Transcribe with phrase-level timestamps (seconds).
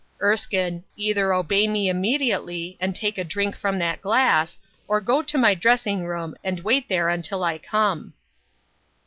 [0.29, 5.37] "Erskine, either obey me immediately, and take a drink from that glass, or go to
[5.37, 8.13] my dressing room, and wait there until I come."